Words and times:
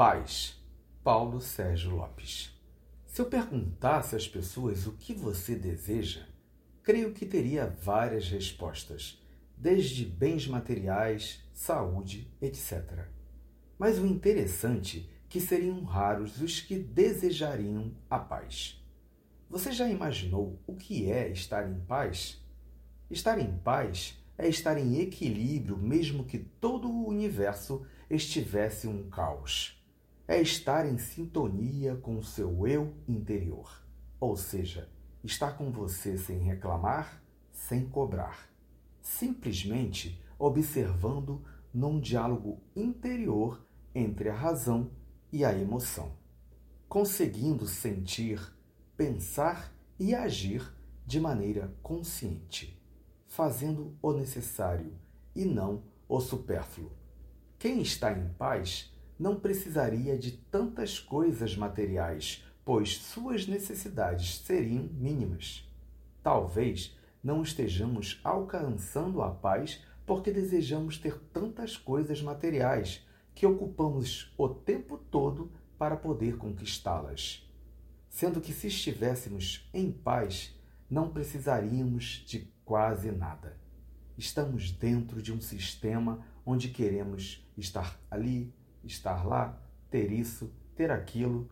Paz, 0.00 0.58
Paulo 1.04 1.42
Sérgio 1.42 1.94
Lopes. 1.94 2.58
Se 3.04 3.20
eu 3.20 3.26
perguntasse 3.26 4.16
às 4.16 4.26
pessoas 4.26 4.86
o 4.86 4.92
que 4.92 5.12
você 5.12 5.54
deseja, 5.54 6.26
creio 6.82 7.12
que 7.12 7.26
teria 7.26 7.66
várias 7.66 8.26
respostas, 8.30 9.22
desde 9.54 10.06
bens 10.06 10.46
materiais, 10.46 11.44
saúde, 11.52 12.32
etc. 12.40 13.08
Mas 13.78 13.98
o 13.98 14.06
interessante 14.06 15.06
é 15.06 15.20
que 15.28 15.38
seriam 15.38 15.84
raros 15.84 16.40
os 16.40 16.62
que 16.62 16.78
desejariam 16.78 17.94
a 18.08 18.18
paz. 18.18 18.82
Você 19.50 19.70
já 19.70 19.86
imaginou 19.86 20.58
o 20.66 20.76
que 20.76 21.12
é 21.12 21.28
estar 21.28 21.70
em 21.70 21.78
paz? 21.78 22.42
Estar 23.10 23.38
em 23.38 23.52
paz 23.58 24.18
é 24.38 24.48
estar 24.48 24.78
em 24.78 24.98
equilíbrio 24.98 25.76
mesmo 25.76 26.24
que 26.24 26.38
todo 26.38 26.88
o 26.88 27.06
universo 27.06 27.84
estivesse 28.08 28.88
um 28.88 29.10
caos 29.10 29.78
é 30.30 30.40
estar 30.40 30.86
em 30.86 30.96
sintonia 30.96 31.96
com 31.96 32.16
o 32.16 32.22
seu 32.22 32.64
eu 32.64 32.94
interior, 33.08 33.68
ou 34.20 34.36
seja, 34.36 34.88
estar 35.24 35.58
com 35.58 35.72
você 35.72 36.16
sem 36.16 36.38
reclamar, 36.38 37.20
sem 37.50 37.84
cobrar, 37.88 38.48
simplesmente 39.02 40.22
observando 40.38 41.44
num 41.74 41.98
diálogo 41.98 42.60
interior 42.76 43.60
entre 43.92 44.28
a 44.28 44.34
razão 44.36 44.92
e 45.32 45.44
a 45.44 45.52
emoção, 45.52 46.12
conseguindo 46.88 47.66
sentir, 47.66 48.40
pensar 48.96 49.74
e 49.98 50.14
agir 50.14 50.62
de 51.04 51.18
maneira 51.18 51.74
consciente, 51.82 52.80
fazendo 53.26 53.98
o 54.00 54.12
necessário 54.12 54.92
e 55.34 55.44
não 55.44 55.82
o 56.08 56.20
supérfluo. 56.20 56.92
Quem 57.58 57.82
está 57.82 58.16
em 58.16 58.28
paz 58.34 58.94
não 59.20 59.38
precisaria 59.38 60.18
de 60.18 60.32
tantas 60.32 60.98
coisas 60.98 61.54
materiais, 61.54 62.42
pois 62.64 62.96
suas 62.96 63.46
necessidades 63.46 64.38
seriam 64.38 64.84
mínimas. 64.94 65.70
Talvez 66.22 66.96
não 67.22 67.42
estejamos 67.42 68.18
alcançando 68.24 69.20
a 69.20 69.30
paz 69.30 69.84
porque 70.06 70.30
desejamos 70.30 70.96
ter 70.96 71.18
tantas 71.34 71.76
coisas 71.76 72.22
materiais 72.22 73.06
que 73.34 73.44
ocupamos 73.44 74.32
o 74.38 74.48
tempo 74.48 74.96
todo 74.96 75.52
para 75.76 75.98
poder 75.98 76.38
conquistá-las. 76.38 77.46
Sendo 78.08 78.40
que 78.40 78.54
se 78.54 78.68
estivéssemos 78.68 79.68
em 79.74 79.92
paz, 79.92 80.58
não 80.88 81.10
precisaríamos 81.10 82.24
de 82.26 82.50
quase 82.64 83.12
nada. 83.12 83.54
Estamos 84.16 84.72
dentro 84.72 85.20
de 85.20 85.30
um 85.30 85.42
sistema 85.42 86.24
onde 86.44 86.70
queremos 86.70 87.46
estar 87.56 88.00
ali, 88.10 88.52
estar 88.84 89.26
lá, 89.26 89.60
ter 89.90 90.10
isso, 90.10 90.52
ter 90.74 90.90
aquilo, 90.90 91.50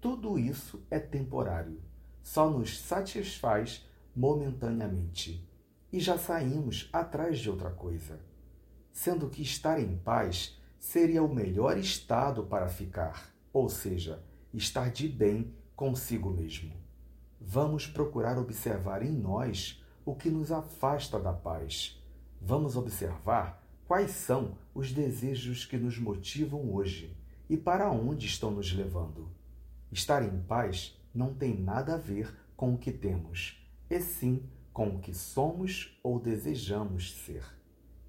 tudo 0.00 0.38
isso 0.38 0.82
é 0.90 0.98
temporário, 0.98 1.80
só 2.22 2.48
nos 2.48 2.78
satisfaz 2.78 3.86
momentaneamente 4.14 5.46
e 5.92 6.00
já 6.00 6.16
saímos 6.16 6.88
atrás 6.92 7.38
de 7.38 7.50
outra 7.50 7.70
coisa. 7.70 8.20
Sendo 8.92 9.28
que 9.28 9.42
estar 9.42 9.80
em 9.80 9.96
paz 9.98 10.58
seria 10.78 11.22
o 11.22 11.32
melhor 11.32 11.76
estado 11.76 12.44
para 12.44 12.68
ficar, 12.68 13.32
ou 13.52 13.68
seja, 13.68 14.22
estar 14.52 14.90
de 14.90 15.08
bem 15.08 15.54
consigo 15.76 16.30
mesmo. 16.30 16.72
Vamos 17.40 17.86
procurar 17.86 18.38
observar 18.38 19.02
em 19.02 19.12
nós 19.12 19.82
o 20.04 20.14
que 20.14 20.30
nos 20.30 20.50
afasta 20.52 21.18
da 21.18 21.32
paz. 21.32 22.02
Vamos 22.40 22.76
observar 22.76 23.59
Quais 23.90 24.12
são 24.12 24.56
os 24.72 24.92
desejos 24.92 25.66
que 25.66 25.76
nos 25.76 25.98
motivam 25.98 26.72
hoje 26.72 27.12
e 27.48 27.56
para 27.56 27.90
onde 27.90 28.24
estão 28.24 28.52
nos 28.52 28.72
levando? 28.72 29.28
Estar 29.90 30.22
em 30.22 30.40
paz 30.42 30.96
não 31.12 31.34
tem 31.34 31.60
nada 31.60 31.94
a 31.94 31.98
ver 31.98 32.32
com 32.56 32.72
o 32.72 32.78
que 32.78 32.92
temos, 32.92 33.60
e 33.90 33.98
sim 34.00 34.48
com 34.72 34.94
o 34.94 35.00
que 35.00 35.12
somos 35.12 35.98
ou 36.04 36.20
desejamos 36.20 37.14
ser. 37.14 37.44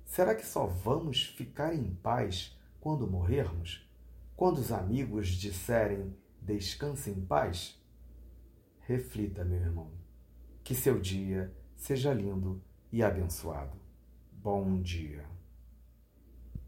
Será 0.05 0.35
que 0.35 0.45
só 0.45 0.67
vamos 0.67 1.23
ficar 1.23 1.73
em 1.73 1.95
paz 1.95 2.55
quando 2.79 3.09
morrermos? 3.09 3.83
Quando 4.35 4.59
os 4.59 4.71
amigos 4.71 5.29
disserem 5.29 6.15
descanse 6.39 7.09
em 7.09 7.25
paz? 7.25 7.83
Reflita, 8.81 9.43
meu 9.43 9.57
irmão. 9.57 9.89
Que 10.63 10.75
seu 10.75 10.99
dia 10.99 11.51
seja 11.75 12.13
lindo 12.13 12.61
e 12.91 13.01
abençoado. 13.01 13.79
Bom 14.31 14.79
dia. 14.79 15.40